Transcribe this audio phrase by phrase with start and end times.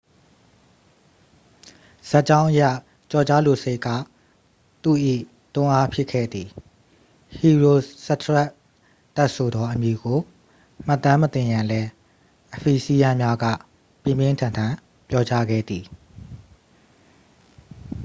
[2.09, 2.61] ဇာတ်ကြောင်းအရ
[3.11, 3.87] ကျော်ကြားလိုစိတ်က
[4.83, 4.97] သူ့၏
[5.55, 6.47] တွန်းအားဖြစ်ခဲ့သည်
[7.35, 8.49] ဟီရိုစထရက်
[9.15, 10.19] တက်စ်ဆိုသောအမည်ကို
[10.85, 11.89] မှတ်တမ်းမတင်ရန်လည်း
[12.55, 13.45] အဖီဆီယန်းများက
[14.03, 14.73] ပြင်းပြင်းထန်ထန်
[15.09, 15.83] ပြောကြားခဲ့သည်